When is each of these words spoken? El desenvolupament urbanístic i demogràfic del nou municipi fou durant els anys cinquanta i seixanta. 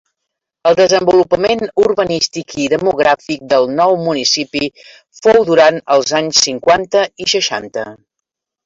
El 0.69 0.77
desenvolupament 0.77 1.61
urbanístic 1.83 2.57
i 2.65 2.67
demogràfic 2.73 3.45
del 3.53 3.69
nou 3.83 3.95
municipi 4.09 4.73
fou 5.21 5.49
durant 5.53 5.81
els 5.99 6.19
anys 6.23 6.45
cinquanta 6.49 7.09
i 7.27 7.33
seixanta. 7.39 7.91